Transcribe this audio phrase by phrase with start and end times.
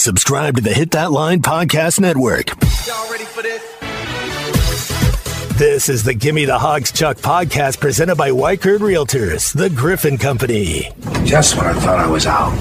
[0.00, 2.48] Subscribe to the Hit That Line Podcast Network.
[2.86, 3.62] Y'all ready for this?
[5.58, 10.90] This is the Gimme the Hogs Chuck podcast presented by Weichert Realtors, the Griffin Company.
[11.24, 12.56] Just when I thought I was out,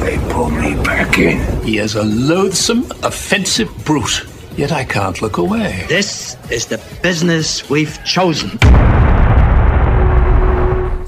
[0.00, 1.40] they pulled me back in.
[1.64, 5.86] He is a loathsome, offensive brute, yet I can't look away.
[5.88, 8.58] This is the business we've chosen.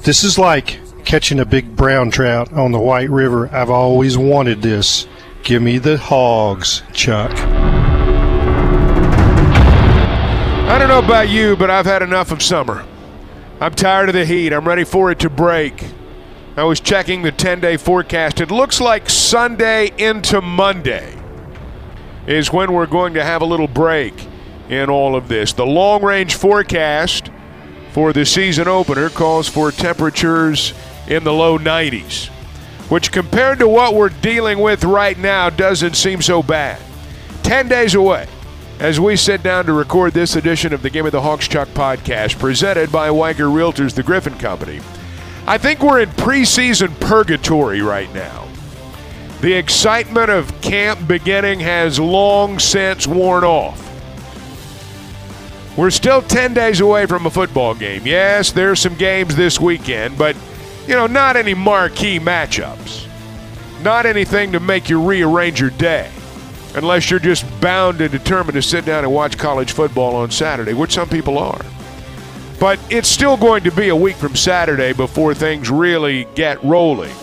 [0.01, 3.47] This is like catching a big brown trout on the White River.
[3.49, 5.05] I've always wanted this.
[5.45, 7.31] Give me the hogs, Chuck.
[10.67, 12.83] I don't know about you, but I've had enough of summer.
[13.61, 14.51] I'm tired of the heat.
[14.51, 15.85] I'm ready for it to break.
[16.57, 18.41] I was checking the 10 day forecast.
[18.41, 21.15] It looks like Sunday into Monday
[22.25, 24.15] is when we're going to have a little break
[24.67, 25.53] in all of this.
[25.53, 27.29] The long range forecast
[27.91, 30.73] for the season opener calls for temperatures
[31.07, 32.31] in the low 90s,
[32.89, 36.81] which compared to what we're dealing with right now doesn't seem so bad.
[37.43, 38.27] 10 days away
[38.79, 42.39] as we sit down to record this edition of the Gimme the Hogs Chuck podcast
[42.39, 44.81] presented by Weichert Realtors, the Griffin Company.
[45.47, 48.47] I think we're in preseason purgatory right now.
[49.41, 53.81] The excitement of camp beginning has long since worn off.
[55.77, 58.07] We're still 10 days away from a football game.
[58.07, 60.35] Yes, there's some games this weekend, but
[60.87, 63.07] you know, not any marquee matchups.
[63.81, 66.11] Not anything to make you rearrange your day.
[66.75, 70.73] Unless you're just bound and determined to sit down and watch college football on Saturday,
[70.73, 71.61] which some people are.
[72.59, 77.13] But it's still going to be a week from Saturday before things really get rolling.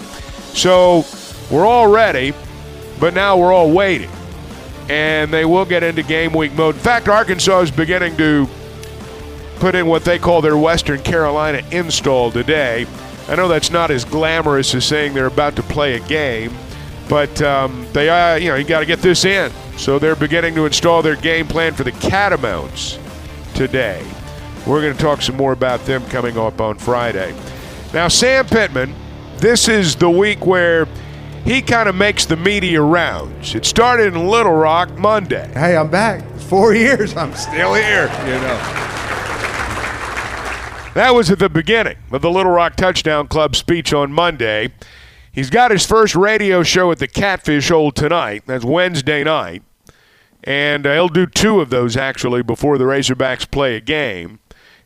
[0.54, 1.04] So
[1.50, 2.32] we're all ready,
[3.00, 4.10] but now we're all waiting.
[4.88, 6.74] And they will get into game week mode.
[6.74, 8.48] In fact, Arkansas is beginning to
[9.56, 12.86] put in what they call their Western Carolina install today.
[13.28, 16.52] I know that's not as glamorous as saying they're about to play a game,
[17.08, 19.52] but um, they, uh, you know, you got to get this in.
[19.76, 22.98] So they're beginning to install their game plan for the Catamounts
[23.54, 24.04] today.
[24.66, 27.34] We're going to talk some more about them coming up on Friday.
[27.92, 28.94] Now, Sam Pittman,
[29.38, 30.86] this is the week where
[31.44, 33.54] he kind of makes the media rounds.
[33.54, 35.50] It started in Little Rock Monday.
[35.52, 36.24] Hey, I'm back.
[36.38, 38.91] Four years, I'm still here, you know.
[40.94, 44.74] That was at the beginning of the Little Rock Touchdown Club speech on Monday.
[45.32, 48.42] He's got his first radio show at the Catfish Hole tonight.
[48.44, 49.62] That's Wednesday night.
[50.44, 54.40] And uh, he'll do two of those actually before the Razorbacks play a game.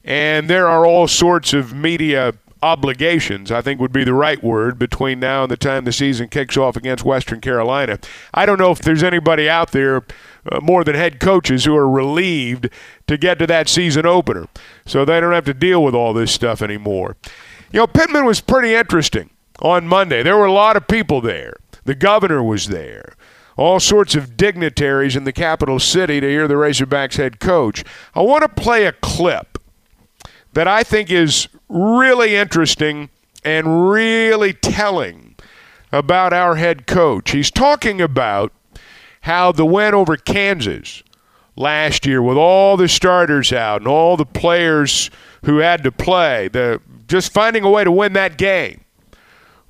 [0.05, 2.34] And there are all sorts of media
[2.66, 6.28] obligations, I think would be the right word, between now and the time the season
[6.28, 7.99] kicks off against Western Carolina.
[8.34, 10.04] I don't know if there's anybody out there
[10.50, 12.69] uh, more than head coaches who are relieved
[13.06, 14.49] to get to that season opener.
[14.84, 17.16] So they don't have to deal with all this stuff anymore.
[17.72, 20.22] You know, Pittman was pretty interesting on Monday.
[20.25, 21.54] There were a lot of people there.
[21.84, 23.15] The governor was there.
[23.56, 27.84] All sorts of dignitaries in the capital city to hear the Razorbacks head coach.
[28.15, 29.59] I want to play a clip
[30.56, 33.11] that I think is really interesting
[33.44, 35.37] and really telling
[35.93, 37.33] about our head coach.
[37.33, 38.55] He's talking about
[39.21, 41.03] how the win over Kansas
[41.56, 45.11] last year with all the starters out and all the players
[45.45, 48.81] who had to play, the just finding a way to win that game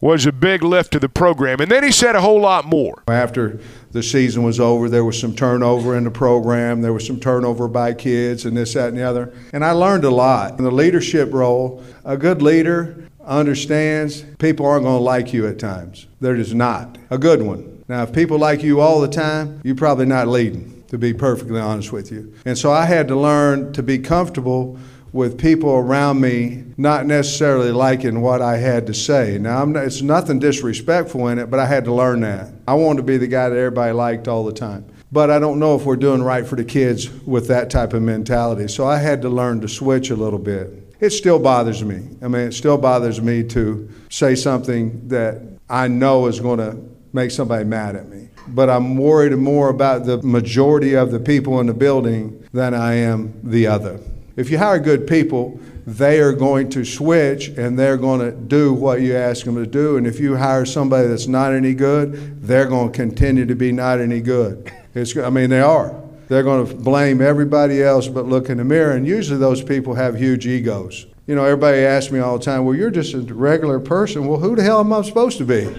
[0.01, 1.61] was a big lift to the program.
[1.61, 3.03] And then he said a whole lot more.
[3.09, 3.59] After
[3.93, 6.83] the season was over, there was some turnover in the program.
[6.83, 9.33] There was some turnover by kids and this, that, and the other.
[9.53, 10.59] And I learned a lot.
[10.59, 15.59] In the leadership role, a good leader understands people aren't going to like you at
[15.59, 16.07] times.
[16.21, 16.99] They're just not.
[17.11, 17.85] A good one.
[17.89, 21.61] Now, if people like you all the time, you're probably not leading, to be perfectly
[21.61, 22.35] honest with you.
[22.45, 24.79] And so I had to learn to be comfortable
[25.17, 29.39] with people around me not necessarily liking what I had to say.
[29.39, 32.53] Now, not, it's nothing disrespectful in it, but I had to learn that.
[32.69, 34.85] I wanted to be the guy that everybody liked all the time.
[35.11, 38.03] But I don't know if we're doing right for the kids with that type of
[38.03, 38.69] mentality.
[38.69, 40.71] So I had to learn to switch a little bit.
[41.01, 42.09] It still bothers me.
[42.23, 45.41] I mean, it still bothers me to say something that
[45.71, 46.79] I know is going to
[47.15, 48.29] make somebody mad at me.
[48.49, 52.95] But I'm worried more about the majority of the people in the building than I
[52.95, 53.99] am the other.
[54.37, 58.75] If you hire good people, they are going to switch and they're going to do
[58.75, 59.97] what you ask them to do.
[59.97, 63.73] And if you hire somebody that's not any good, they're going to continue to be
[63.73, 64.71] not any good.
[64.95, 65.95] It's, I mean, they are.
[66.29, 68.93] They're going to blame everybody else but look in the mirror.
[68.93, 71.07] And usually those people have huge egos.
[71.27, 74.27] You know, everybody asks me all the time, well, you're just a regular person.
[74.27, 75.67] Well, who the hell am I supposed to be?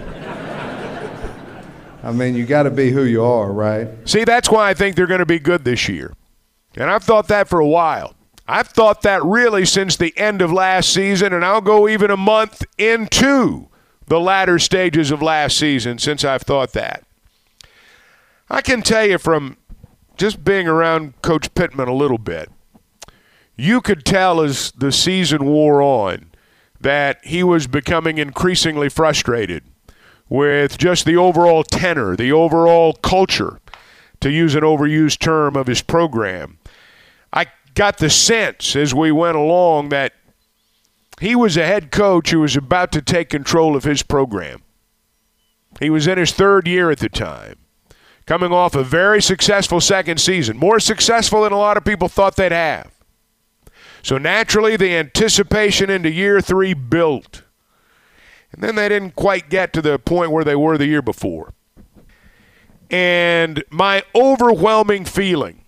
[2.02, 3.88] I mean, you got to be who you are, right?
[4.08, 6.12] See, that's why I think they're going to be good this year.
[6.76, 8.14] And I've thought that for a while.
[8.50, 12.16] I've thought that really since the end of last season, and I'll go even a
[12.16, 13.68] month into
[14.06, 17.04] the latter stages of last season since I've thought that.
[18.48, 19.58] I can tell you from
[20.16, 22.50] just being around Coach Pittman a little bit,
[23.54, 26.30] you could tell as the season wore on
[26.80, 29.62] that he was becoming increasingly frustrated
[30.30, 33.60] with just the overall tenor, the overall culture,
[34.20, 36.58] to use an overused term, of his program.
[37.32, 37.46] I
[37.78, 40.12] got the sense as we went along that
[41.20, 44.62] he was a head coach who was about to take control of his program.
[45.78, 47.54] He was in his third year at the time,
[48.26, 52.34] coming off a very successful second season, more successful than a lot of people thought
[52.34, 52.90] they'd have.
[54.02, 57.44] So naturally, the anticipation into year three built.
[58.50, 61.54] And then they didn't quite get to the point where they were the year before.
[62.90, 65.64] And my overwhelming feeling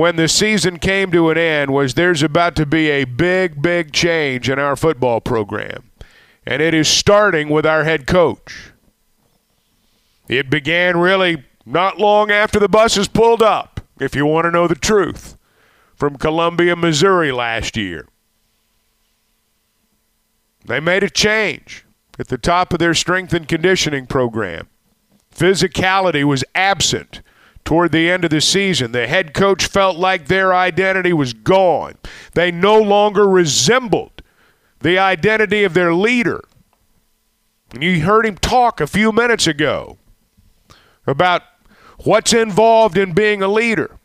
[0.00, 3.92] when the season came to an end was there's about to be a big, big
[3.92, 5.90] change in our football program.
[6.46, 8.72] And it is starting with our head coach.
[10.26, 14.66] It began really not long after the buses pulled up, if you want to know
[14.66, 15.36] the truth,
[15.94, 18.08] from Columbia, Missouri last year.
[20.64, 21.84] They made a change
[22.18, 24.66] at the top of their strength and conditioning program.
[25.30, 27.20] Physicality was absent
[27.70, 28.90] toward the end of the season.
[28.90, 31.94] The head coach felt like their identity was gone.
[32.34, 34.24] They no longer resembled
[34.80, 36.42] the identity of their leader.
[37.72, 39.98] And you heard him talk a few minutes ago
[41.06, 41.42] about
[42.02, 44.00] what's involved in being a leader.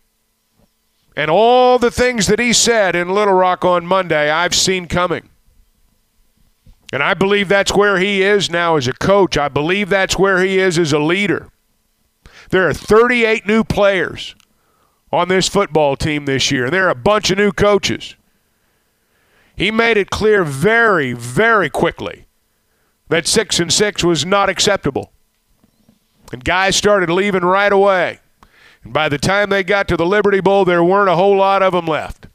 [1.15, 5.27] And all the things that he said in Little Rock on Monday, I've seen coming.
[6.93, 9.39] And I believe that's where he is now as a coach.
[9.39, 11.49] I believe that's where he is as a leader.
[12.49, 14.35] There are 38 new players
[15.11, 18.15] on this football team this year, and there are a bunch of new coaches.
[19.55, 22.25] He made it clear very, very quickly
[23.09, 25.11] that six and six was not acceptable.
[26.31, 28.19] And guys started leaving right away.
[28.83, 31.63] And by the time they got to the Liberty Bowl, there weren't a whole lot
[31.63, 32.27] of them left.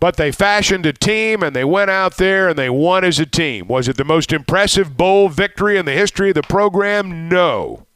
[0.00, 3.26] But they fashioned a team and they went out there and they won as a
[3.26, 3.68] team.
[3.68, 7.28] Was it the most impressive bowl victory in the history of the program?
[7.28, 7.86] No.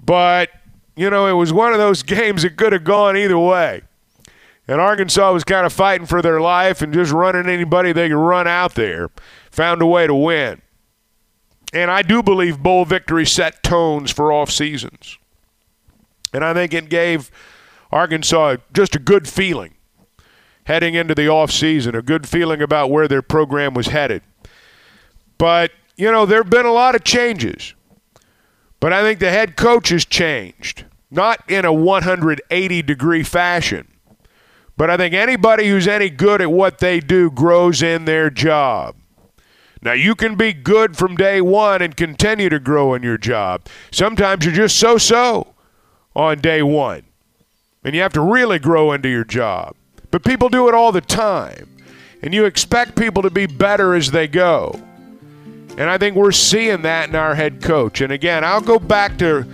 [0.00, 0.50] But,
[0.96, 3.82] you know, it was one of those games that could have gone either way.
[4.66, 8.16] And Arkansas was kind of fighting for their life and just running anybody they could
[8.16, 9.10] run out there.
[9.50, 10.60] Found a way to win.
[11.72, 15.18] And I do believe bowl victory set tones for off seasons.
[16.32, 17.30] And I think it gave
[17.90, 19.74] Arkansas just a good feeling
[20.64, 24.22] heading into the off season, a good feeling about where their program was headed.
[25.38, 27.74] But, you know, there have been a lot of changes.
[28.80, 33.88] But I think the head coach has changed, not in a 180 degree fashion.
[34.76, 38.94] But I think anybody who's any good at what they do grows in their job.
[39.82, 43.66] Now, you can be good from day one and continue to grow in your job.
[43.90, 45.54] Sometimes you're just so so
[46.14, 47.04] on day one,
[47.84, 49.76] and you have to really grow into your job.
[50.10, 51.76] But people do it all the time,
[52.22, 54.80] and you expect people to be better as they go.
[55.76, 58.00] And I think we're seeing that in our head coach.
[58.00, 59.46] And again, I'll go back to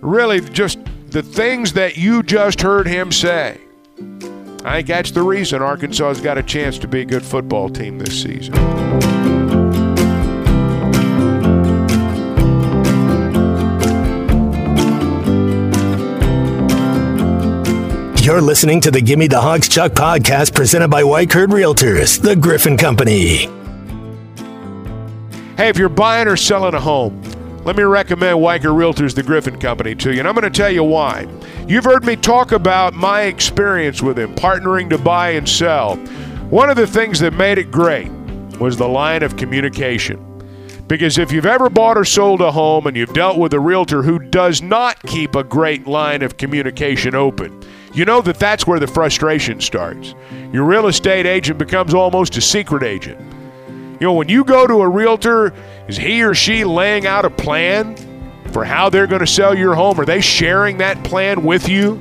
[0.00, 3.60] really just the things that you just heard him say.
[4.64, 7.68] I think that's the reason Arkansas has got a chance to be a good football
[7.68, 8.54] team this season.
[18.26, 22.76] You're listening to the Gimme the Hogs Chuck podcast presented by Weichert Realtors, the Griffin
[22.76, 23.55] Company.
[25.56, 27.18] Hey, if you're buying or selling a home,
[27.64, 30.18] let me recommend Weichert Realtors, the Griffin Company, to you.
[30.18, 31.26] And I'm going to tell you why.
[31.66, 35.96] You've heard me talk about my experience with him, partnering to buy and sell.
[36.50, 38.10] One of the things that made it great
[38.60, 40.22] was the line of communication.
[40.88, 44.02] Because if you've ever bought or sold a home and you've dealt with a realtor
[44.02, 47.62] who does not keep a great line of communication open,
[47.94, 50.14] you know that that's where the frustration starts.
[50.52, 53.18] Your real estate agent becomes almost a secret agent.
[53.98, 55.54] You know, when you go to a realtor,
[55.88, 57.96] is he or she laying out a plan
[58.52, 59.98] for how they're going to sell your home?
[59.98, 61.94] Are they sharing that plan with you?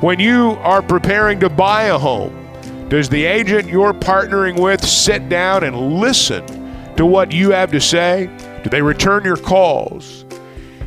[0.00, 5.28] When you are preparing to buy a home, does the agent you're partnering with sit
[5.28, 6.46] down and listen
[6.96, 8.30] to what you have to say?
[8.62, 10.24] Do they return your calls?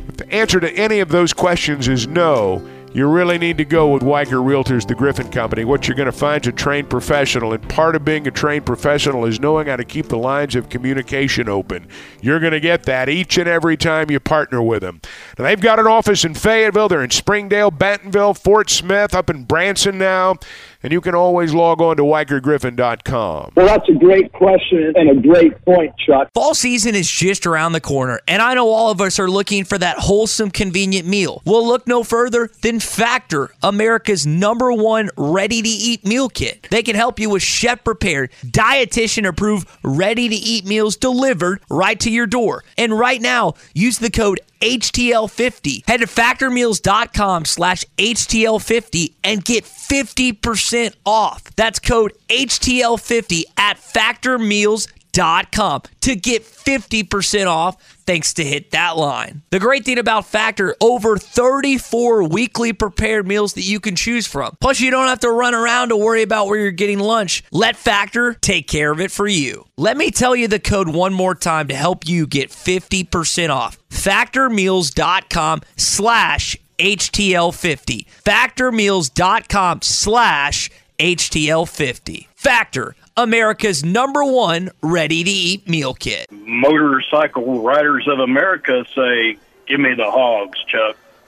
[0.08, 3.92] If the answer to any of those questions is no, you really need to go
[3.92, 5.64] with Weichert Realtors, the Griffin Company.
[5.64, 8.64] What you're going to find is a trained professional, and part of being a trained
[8.66, 11.86] professional is knowing how to keep the lines of communication open.
[12.20, 15.00] You're going to get that each and every time you partner with them.
[15.38, 16.88] Now, they've got an office in Fayetteville.
[16.88, 20.36] They're in Springdale, Bentonville, Fort Smith, up in Branson now.
[20.82, 23.52] And you can always log on to WeichertGriffin.com.
[23.56, 26.28] Well, that's a great question and a great point, Chuck.
[26.34, 29.64] Fall season is just around the corner, and I know all of us are looking
[29.64, 31.42] for that wholesome, convenient meal.
[31.44, 36.68] We'll look no further than Factor, America's number one ready to eat meal kit.
[36.70, 41.98] They can help you with chef prepared, dietitian approved, ready to eat meals delivered right
[42.00, 42.62] to your door.
[42.76, 45.86] And right now, use the code HTL50.
[45.86, 51.44] Head to factormeals.com slash HTL50 and get 50% off.
[51.56, 59.42] That's code HTL50 at factormeals.com to get 50% off thanks to Hit That Line.
[59.50, 64.56] The great thing about Factor, over 34 weekly prepared meals that you can choose from.
[64.60, 67.42] Plus, you don't have to run around to worry about where you're getting lunch.
[67.50, 69.64] Let Factor take care of it for you.
[69.76, 73.78] Let me tell you the code one more time to help you get 50% off.
[73.90, 78.06] Factormeals.com slash HTL50.
[78.24, 82.26] Factormeals.com slash HTL50.
[82.34, 86.30] Factor, America's number one ready to eat meal kit.
[86.30, 90.96] Motorcycle Riders of America say, Give me the hogs, Chuck.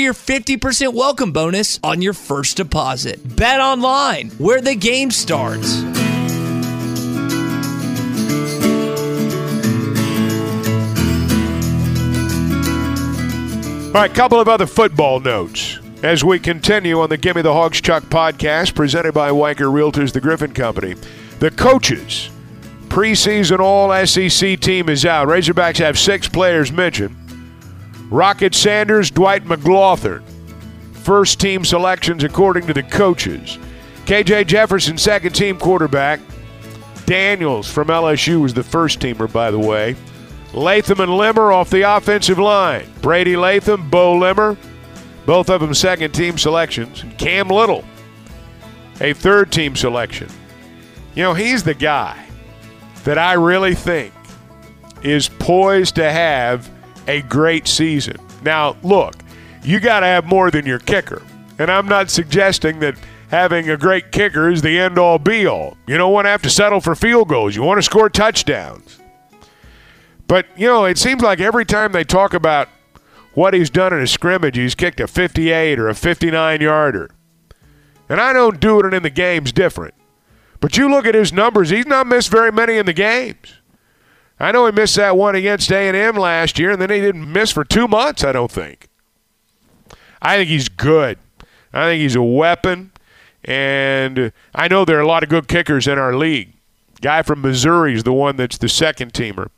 [0.00, 3.36] your 50% welcome bonus on your first deposit.
[3.36, 5.82] Bet online, where the game starts.
[13.86, 17.80] All right, couple of other football notes as we continue on the Gimme the Hogs
[17.80, 20.94] Chuck podcast presented by Weichert Realtors, the Griffin Company.
[21.40, 22.30] The coaches
[22.88, 25.28] preseason All SEC team is out.
[25.28, 27.16] Razorbacks have six players mentioned.
[28.10, 30.24] Rocket Sanders, Dwight McGlothern,
[30.92, 33.58] first team selections according to the coaches.
[34.04, 36.18] KJ Jefferson, second team quarterback.
[37.06, 39.94] Daniels from LSU was the first teamer, by the way.
[40.52, 42.86] Latham and Limmer off the offensive line.
[43.00, 44.56] Brady Latham, Beaux Limmer,
[45.24, 47.02] both of them second team selections.
[47.02, 47.84] And Cam Little,
[49.00, 50.28] a third team selection.
[51.14, 52.26] You know, he's the guy
[53.04, 54.12] that I really think
[55.02, 56.68] is poised to have
[57.10, 58.16] a great season.
[58.42, 59.16] Now, look,
[59.64, 61.22] you got to have more than your kicker.
[61.58, 62.94] And I'm not suggesting that
[63.30, 65.76] having a great kicker is the end all be all.
[65.86, 68.98] You don't want to have to settle for field goals, you want to score touchdowns.
[70.26, 72.68] But, you know, it seems like every time they talk about
[73.34, 77.10] what he's done in a scrimmage, he's kicked a 58 or a 59 yarder.
[78.08, 79.94] And I don't do it and in the games different.
[80.60, 83.59] But you look at his numbers, he's not missed very many in the games.
[84.40, 87.52] I know he missed that one against A&M last year, and then he didn't miss
[87.52, 88.88] for two months, I don't think.
[90.22, 91.18] I think he's good.
[91.72, 92.90] I think he's a weapon,
[93.44, 96.54] and I know there are a lot of good kickers in our league.
[97.02, 99.48] Guy from Missouri is the one that's the second teamer.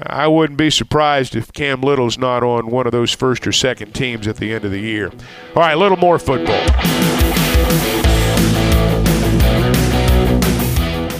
[0.00, 3.92] I wouldn't be surprised if Cam Little's not on one of those first or second
[3.94, 5.10] teams at the end of the year.
[5.54, 6.66] All right, a little more football.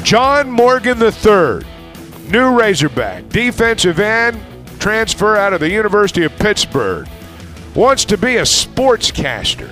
[0.03, 1.67] John Morgan III,
[2.33, 4.41] new Razorback, defensive end,
[4.81, 7.07] transfer out of the University of Pittsburgh,
[7.75, 9.69] wants to be a sportscaster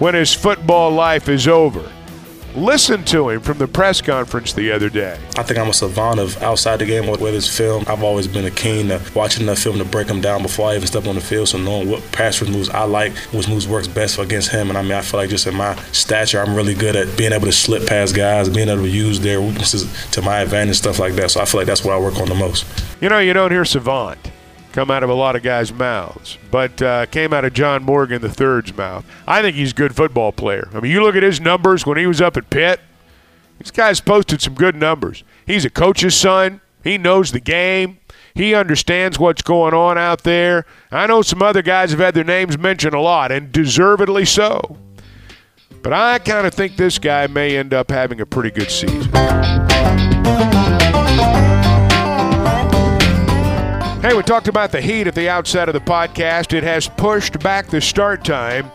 [0.00, 1.88] when his football life is over.
[2.54, 5.18] Listen to him from the press conference the other day.
[5.36, 7.84] I think I'm a savant of outside the game, whether it's film.
[7.88, 10.76] I've always been a keen to watching enough film to break him down before I
[10.76, 11.48] even step on the field.
[11.48, 14.68] So knowing what pass rush moves I like, which moves works best against him.
[14.68, 17.32] And I mean, I feel like just in my stature, I'm really good at being
[17.32, 21.00] able to slip past guys, being able to use their weaknesses to my advantage, stuff
[21.00, 21.32] like that.
[21.32, 22.66] So I feel like that's what I work on the most.
[23.00, 24.30] You know, you don't hear savant
[24.74, 28.20] come out of a lot of guys' mouths, but uh, came out of John Morgan
[28.20, 29.06] III's mouth.
[29.24, 30.68] I think he's a good football player.
[30.74, 32.80] I mean, you look at his numbers when he was up at Pitt.
[33.60, 35.22] This guy's posted some good numbers.
[35.46, 36.60] He's a coach's son.
[36.82, 37.98] He knows the game.
[38.34, 40.66] He understands what's going on out there.
[40.90, 44.76] I know some other guys have had their names mentioned a lot, and deservedly so.
[45.84, 49.12] But I kind of think this guy may end up having a pretty good season.
[54.04, 56.52] Hey, we talked about the heat at the outset of the podcast.
[56.52, 58.70] It has pushed back the start time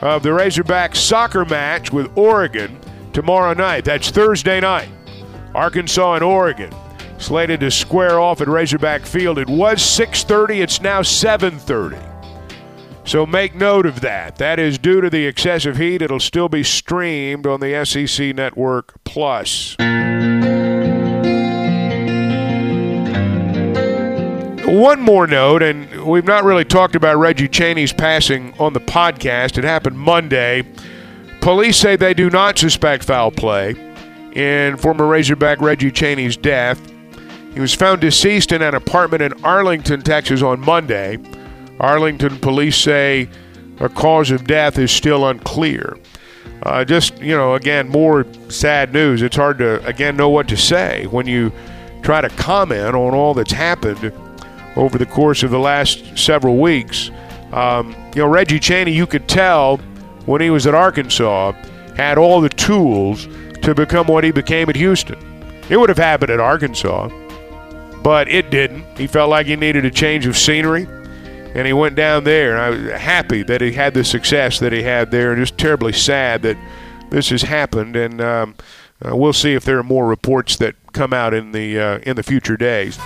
[0.00, 2.80] of the Razorback soccer match with Oregon
[3.12, 3.84] tomorrow night.
[3.84, 4.88] That's Thursday night.
[5.54, 6.74] Arkansas and Oregon
[7.18, 9.38] slated to square off at Razorback Field.
[9.38, 11.96] It was 6:30, it's now 7:30.
[13.04, 14.34] So make note of that.
[14.38, 16.02] That is due to the excessive heat.
[16.02, 19.76] It'll still be streamed on the SEC Network Plus.
[24.72, 29.58] One more note, and we've not really talked about Reggie Chaney's passing on the podcast.
[29.58, 30.66] It happened Monday.
[31.42, 33.74] Police say they do not suspect foul play
[34.34, 36.80] in former Razorback Reggie Chaney's death.
[37.52, 41.18] He was found deceased in an apartment in Arlington, Texas on Monday.
[41.78, 43.28] Arlington police say
[43.78, 45.98] a cause of death is still unclear.
[46.62, 49.20] Uh, just, you know, again, more sad news.
[49.20, 51.52] It's hard to, again, know what to say when you
[52.00, 54.14] try to comment on all that's happened
[54.76, 57.10] over the course of the last several weeks.
[57.52, 59.76] Um, you know, Reggie Chaney, you could tell
[60.26, 61.52] when he was at Arkansas,
[61.96, 63.26] had all the tools
[63.62, 65.18] to become what he became at Houston.
[65.68, 67.08] It would have happened at Arkansas,
[68.02, 68.84] but it didn't.
[68.98, 70.86] He felt like he needed a change of scenery,
[71.54, 72.56] and he went down there.
[72.56, 75.58] And I was happy that he had the success that he had there, and just
[75.58, 76.56] terribly sad that
[77.10, 77.94] this has happened.
[77.94, 78.54] And um,
[79.04, 82.16] uh, we'll see if there are more reports that come out in the uh, in
[82.16, 82.98] the future days.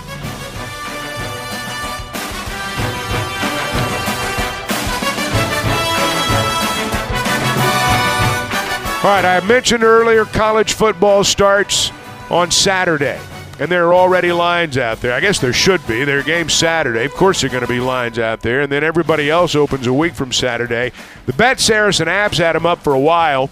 [9.07, 11.93] All right, I mentioned earlier college football starts
[12.29, 13.17] on Saturday,
[13.57, 15.13] and there are already lines out there.
[15.13, 16.03] I guess there should be.
[16.03, 17.05] There are games Saturday.
[17.05, 19.87] Of course, there are going to be lines out there, and then everybody else opens
[19.87, 20.91] a week from Saturday.
[21.25, 23.49] The Bet Saracen apps had them up for a while.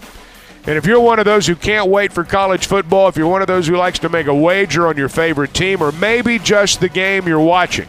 [0.66, 3.40] And if you're one of those who can't wait for college football, if you're one
[3.40, 6.80] of those who likes to make a wager on your favorite team, or maybe just
[6.80, 7.88] the game you're watching,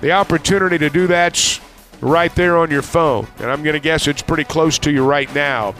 [0.00, 1.60] the opportunity to do that's
[2.00, 3.26] right there on your phone.
[3.38, 5.74] And I'm going to guess it's pretty close to you right now.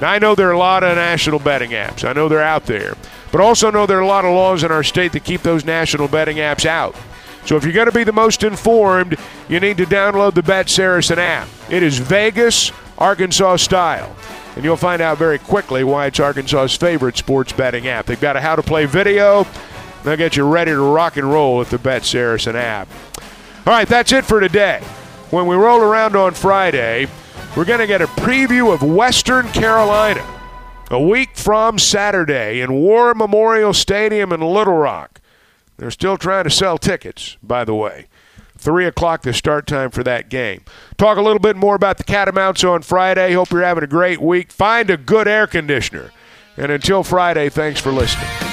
[0.00, 2.04] Now, I know there are a lot of national betting apps.
[2.04, 2.94] I know they're out there.
[3.32, 5.64] But also know there are a lot of laws in our state that keep those
[5.64, 6.94] national betting apps out.
[7.44, 9.16] So if you're going to be the most informed,
[9.48, 11.48] you need to download the Bet Saracen app.
[11.70, 14.14] It is Vegas, Arkansas style.
[14.54, 18.06] And you'll find out very quickly why it's Arkansas's favorite sports betting app.
[18.06, 19.46] They've got a how to play video.
[20.02, 22.88] They'll get you ready to rock and roll with the Bet Saracen app.
[23.66, 24.80] All right, that's it for today.
[25.30, 27.08] When we roll around on Friday,
[27.56, 30.24] we're going to get a preview of Western Carolina
[30.90, 35.20] a week from Saturday in War Memorial Stadium in Little Rock.
[35.78, 38.06] They're still trying to sell tickets, by the way.
[38.58, 40.64] 3 o'clock the start time for that game.
[40.96, 43.32] Talk a little bit more about the Catamounts on Friday.
[43.32, 44.52] Hope you're having a great week.
[44.52, 46.12] Find a good air conditioner.
[46.56, 48.45] And until Friday, thanks for listening.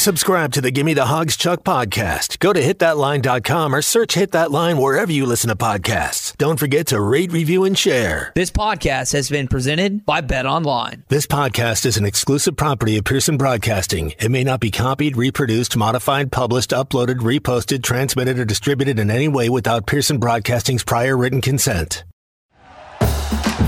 [0.00, 2.38] Subscribe to the Gimme the Hogs Chuck podcast.
[2.38, 6.34] Go to hitthatline.com or search Hit That Line wherever you listen to podcasts.
[6.38, 8.32] Don't forget to rate, review, and share.
[8.34, 11.04] This podcast has been presented by Bet Online.
[11.08, 14.14] This podcast is an exclusive property of Pearson Broadcasting.
[14.18, 19.28] It may not be copied, reproduced, modified, published, uploaded, reposted, transmitted, or distributed in any
[19.28, 22.04] way without Pearson Broadcasting's prior written consent.